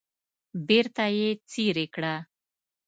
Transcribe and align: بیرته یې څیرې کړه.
بیرته 0.67 1.05
یې 1.17 1.29
څیرې 1.49 1.85
کړه. 1.95 2.15